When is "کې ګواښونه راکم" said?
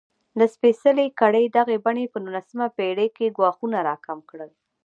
3.17-4.19